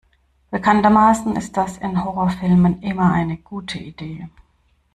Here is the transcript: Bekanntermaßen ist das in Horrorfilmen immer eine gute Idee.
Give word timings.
Bekanntermaßen 0.51 1.35
ist 1.35 1.55
das 1.57 1.77
in 1.77 2.03
Horrorfilmen 2.03 2.81
immer 2.81 3.13
eine 3.13 3.37
gute 3.37 3.77
Idee. 3.77 4.27